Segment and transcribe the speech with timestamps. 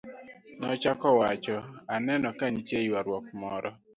[0.59, 1.55] nochako wacho,
[1.95, 3.69] aneno ka nitie ywaruok moro